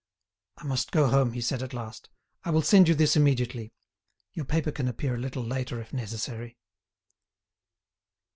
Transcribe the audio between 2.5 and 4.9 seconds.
send you this immediately. Your paper can